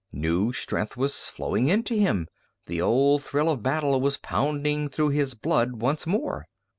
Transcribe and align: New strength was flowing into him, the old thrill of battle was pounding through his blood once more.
New 0.11 0.51
strength 0.51 0.97
was 0.97 1.29
flowing 1.29 1.67
into 1.67 1.93
him, 1.93 2.27
the 2.65 2.81
old 2.81 3.21
thrill 3.21 3.51
of 3.51 3.61
battle 3.61 4.01
was 4.01 4.17
pounding 4.17 4.89
through 4.89 5.09
his 5.09 5.35
blood 5.35 5.73
once 5.73 6.07
more. 6.07 6.47